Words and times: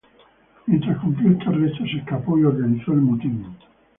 Mientras 0.65 0.97
cumplía 0.97 1.29
este 1.29 1.43
arresto 1.45 1.83
se 1.85 1.99
escapó 1.99 2.35
y 2.39 2.43
organizó 2.43 2.91
el 2.93 3.01
motín. 3.01 3.45